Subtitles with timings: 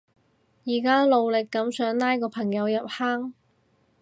[0.65, 3.35] 而家努力噉想拉個朋友入坑